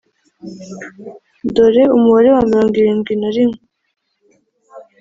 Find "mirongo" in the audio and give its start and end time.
2.51-2.73